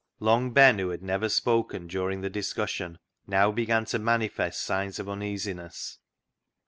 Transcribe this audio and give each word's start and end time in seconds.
Long 0.19 0.51
Ben, 0.51 0.79
who 0.79 0.89
had 0.89 1.03
never 1.03 1.29
spoken 1.29 1.85
during 1.85 2.21
the 2.21 2.29
discussion, 2.31 2.97
now 3.27 3.51
began 3.51 3.85
to 3.85 3.99
manifest 3.99 4.59
signs 4.63 4.97
of 4.97 5.07
uneasiness. 5.07 5.99